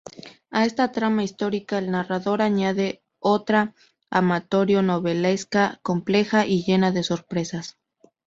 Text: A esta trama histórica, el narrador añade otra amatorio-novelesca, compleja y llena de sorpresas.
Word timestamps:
A 0.49 0.65
esta 0.65 0.91
trama 0.91 1.21
histórica, 1.23 1.77
el 1.77 1.91
narrador 1.91 2.41
añade 2.41 3.03
otra 3.19 3.75
amatorio-novelesca, 4.09 5.77
compleja 5.83 6.43
y 6.47 6.63
llena 6.63 6.89
de 6.91 7.03
sorpresas. 7.03 7.77